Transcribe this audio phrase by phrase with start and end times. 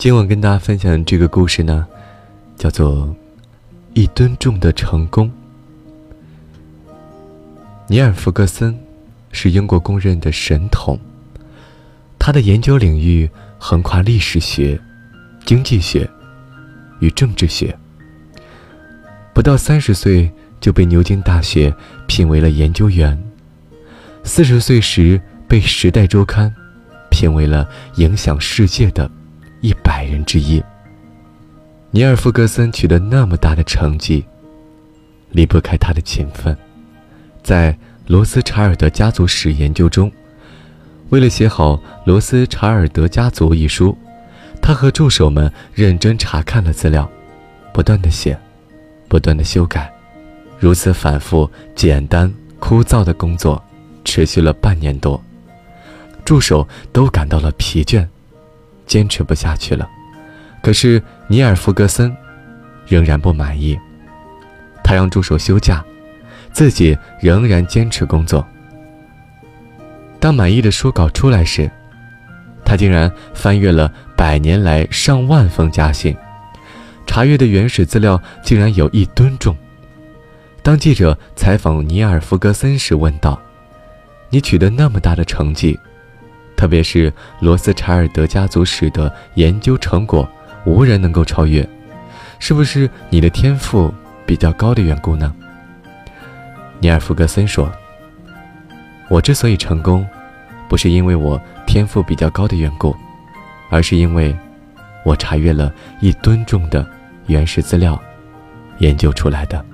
[0.00, 1.86] 今晚跟大家分享这个故事呢，
[2.56, 3.06] 叫做
[3.92, 5.28] 《一吨重的成功》。
[7.86, 8.74] 尼尔·弗格森
[9.30, 10.98] 是英国公认的神童，
[12.18, 13.28] 他的研究领域
[13.58, 14.80] 横跨历史学、
[15.44, 16.08] 经济学
[17.00, 17.78] 与政治学。
[19.34, 21.74] 不到三十岁就被牛津大学
[22.06, 23.22] 聘为了研究员，
[24.24, 26.48] 四十岁时被《时代周刊》
[27.10, 29.10] 评为了影响世界的。
[29.60, 30.62] 一百人之一。
[31.90, 34.24] 尼尔·弗格森取得那么大的成绩，
[35.30, 36.56] 离不开他的勤奋。
[37.42, 40.10] 在罗斯查尔德家族史研究中，
[41.08, 43.96] 为了写好《罗斯查尔德家族》一书，
[44.62, 47.10] 他和助手们认真查看了资料，
[47.72, 48.38] 不断的写，
[49.08, 49.92] 不断的修改，
[50.58, 53.62] 如此反复、简单、枯燥的工作，
[54.04, 55.20] 持续了半年多，
[56.24, 58.06] 助手都感到了疲倦。
[58.90, 59.88] 坚持不下去了，
[60.60, 62.12] 可是尼尔·弗格森
[62.88, 63.78] 仍然不满意。
[64.82, 65.84] 他让助手休假，
[66.50, 68.44] 自己仍然坚持工作。
[70.18, 71.70] 当满意的书稿出来时，
[72.64, 76.16] 他竟然翻阅了百年来上万封家信，
[77.06, 79.56] 查阅的原始资料竟然有一吨重。
[80.64, 83.40] 当记者采访尼尔·弗格森时，问道
[84.30, 85.78] ：“你取得那么大的成绩？”
[86.60, 90.28] 特别是罗斯查尔德家族史的研究成果，
[90.66, 91.66] 无人能够超越，
[92.38, 93.90] 是不是你的天赋
[94.26, 95.34] 比较高的缘故呢？
[96.78, 97.72] 尼尔·弗格森说
[99.08, 100.06] ：“我之所以成功，
[100.68, 102.94] 不是因为我天赋比较高的缘故，
[103.70, 104.36] 而是因为，
[105.02, 105.72] 我查阅了
[106.02, 106.86] 一吨重的
[107.26, 107.98] 原始资料，
[108.80, 109.64] 研究出来的。”